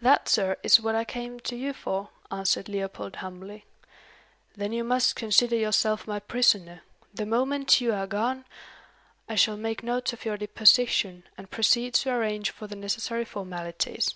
[0.00, 3.64] "That, sir, is what I came to you for," answered Leopold, humbly.
[4.54, 6.82] "Then you must consider yourself my prisoner.
[7.12, 8.44] The moment you, are gone,
[9.28, 14.14] I shall make notes of your deposition, and proceed to arrange for the necessary formalities.